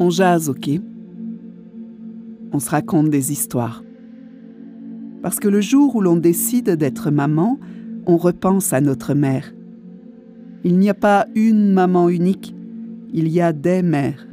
[0.00, 0.70] On jase, ok
[2.52, 3.82] On se raconte des histoires.
[5.22, 7.58] Parce que le jour où l'on décide d'être maman,
[8.06, 9.52] on repense à notre mère.
[10.62, 12.54] Il n'y a pas une maman unique,
[13.12, 14.26] il y a des mères.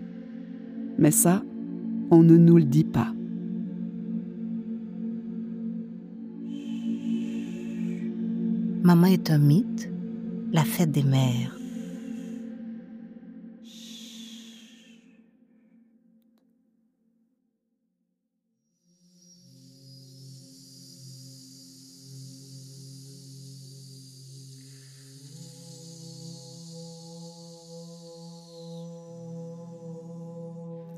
[0.99, 1.43] Mais ça,
[2.11, 3.11] on ne nous le dit pas.
[8.84, 9.91] Maman est un mythe,
[10.54, 11.54] la fête des mères.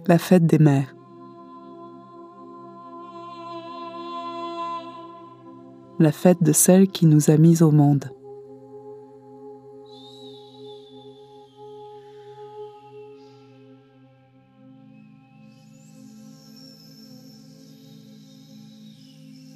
[0.10, 0.96] La fête des mères.
[6.00, 8.10] La fête de celle qui nous a mis au monde.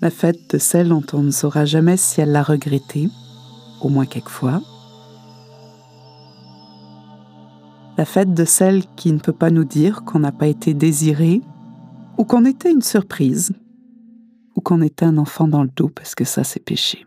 [0.01, 3.07] La fête de celle dont on ne saura jamais si elle l'a regretté,
[3.79, 4.61] au moins quelquefois.
[8.01, 11.39] La fête de celle qui ne peut pas nous dire qu'on n'a pas été désiré,
[12.17, 13.53] ou qu'on était une surprise,
[14.55, 17.05] ou qu'on était un enfant dans le dos parce que ça c'est péché.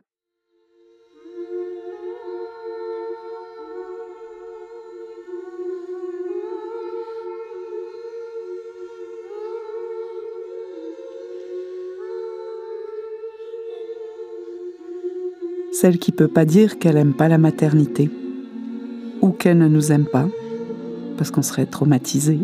[15.72, 18.12] Celle qui peut pas dire qu'elle aime pas la maternité,
[19.22, 20.28] ou qu'elle ne nous aime pas,
[21.16, 22.38] parce qu'on serait traumatisé.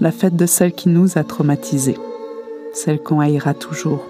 [0.00, 1.96] La fête de celle qui nous a traumatisés,
[2.72, 4.04] celle qu'on haïra toujours.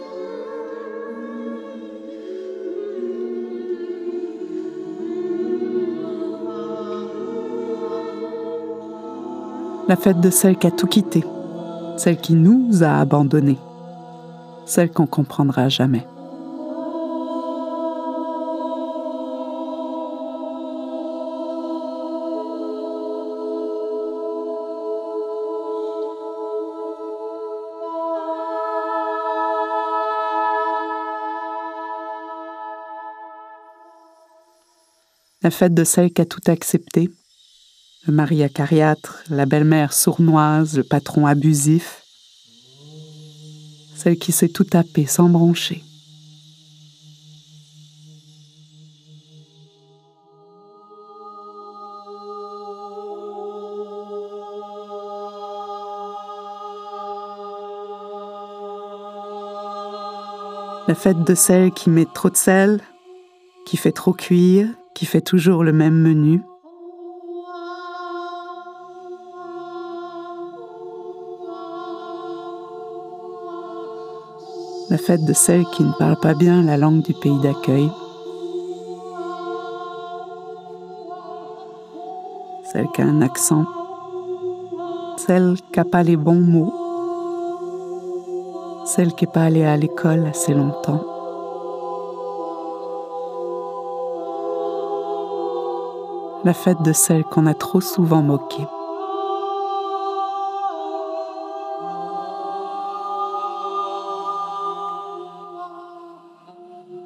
[9.87, 11.23] La fête de celle qui a tout quitté,
[11.99, 13.59] celle qui nous a abandonnés,
[14.65, 16.07] celle qu'on comprendra jamais.
[35.45, 37.11] La fête de celle qui a tout accepté,
[38.07, 42.03] le mari acariâtre, la belle-mère sournoise, le patron abusif,
[43.95, 45.85] celle qui s'est tout tapé sans broncher.
[60.89, 62.81] La fête de celle qui met trop de sel,
[63.67, 66.43] qui fait trop cuire, qui fait toujours le même menu.
[74.89, 77.91] La fête de celle qui ne parle pas bien la langue du pays d'accueil.
[82.71, 83.65] Celle qui a un accent.
[85.17, 86.73] Celle qui n'a pas les bons mots.
[88.85, 91.14] Celle qui n'est pas allée à l'école assez longtemps.
[96.45, 98.67] La fête de celle qu'on a trop souvent moquée.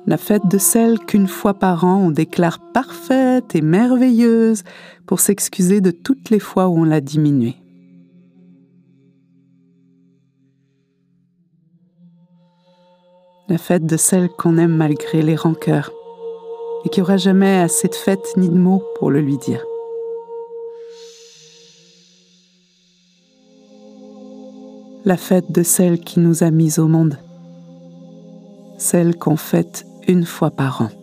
[0.06, 4.64] La fête de celle qu'une fois par an on déclare parfaite et merveilleuse
[5.06, 7.56] pour s'excuser de toutes les fois où on l'a diminuée.
[13.48, 15.92] La fête de celle qu'on aime malgré les rancœurs
[16.84, 19.64] et qui aura jamais assez de fête ni de mots pour le lui dire.
[25.04, 27.18] La fête de celle qui nous a mis au monde,
[28.76, 30.97] celle qu'on fête une fois par an.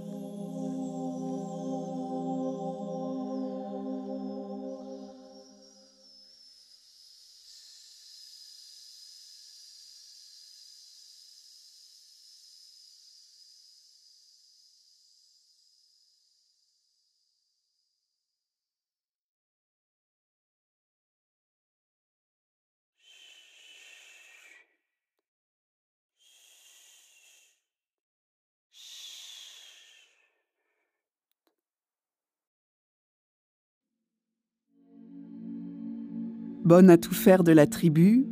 [36.66, 38.26] Bonne à tout faire de la tribu,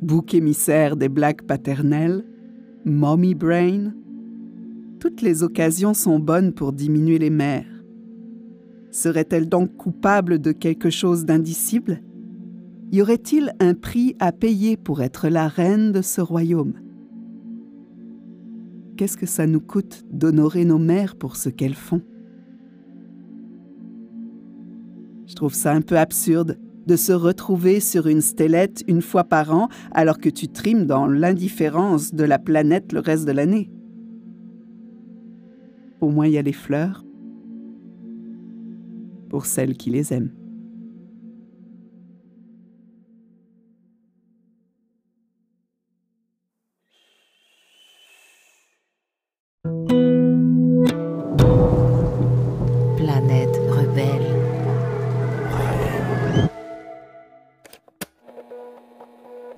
[0.00, 2.24] bouc émissaire des blagues paternelles,
[2.84, 3.92] mommy brain,
[5.00, 7.66] toutes les occasions sont bonnes pour diminuer les mères.
[8.92, 12.00] Serait-elle donc coupable de quelque chose d'indicible?
[12.92, 16.74] Y aurait-il un prix à payer pour être la reine de ce royaume?
[18.96, 22.02] Qu'est-ce que ça nous coûte d'honorer nos mères pour ce qu'elles font?
[25.26, 29.52] Je trouve ça un peu absurde de se retrouver sur une stellette une fois par
[29.54, 33.70] an alors que tu trimes dans l'indifférence de la planète le reste de l'année.
[36.00, 37.04] Au moins il y a les fleurs
[39.28, 40.32] pour celles qui les aiment.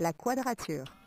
[0.03, 1.02] La quadrature.